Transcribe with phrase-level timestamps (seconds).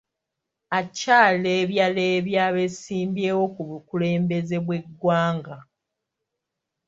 [0.79, 5.57] Akyaleebyaleebya abeesimbyewo ku bukulembeze bw'eggwanga.